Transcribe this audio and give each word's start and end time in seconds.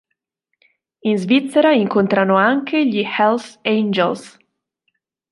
In 1.03 1.17
Svizzera 1.19 1.73
incontrano 1.73 2.35
anche 2.35 2.87
gli 2.87 3.05
Hells 3.05 3.59
Angels. 3.61 4.35